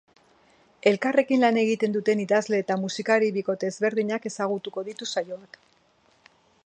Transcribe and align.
Elkarrekin 0.91 1.43
lan 1.43 1.59
egin 1.63 1.93
duten 1.97 2.23
idazle 2.23 2.61
eta 2.63 2.77
musikari 2.85 3.29
bikote 3.37 3.69
ezberdinak 3.75 4.27
ezagutuko 4.31 4.85
ditu 4.89 5.09
saioak. 5.15 5.61